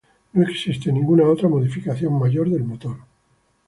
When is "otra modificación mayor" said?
1.27-2.49